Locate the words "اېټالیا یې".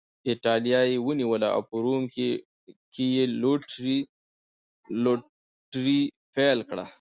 0.29-0.97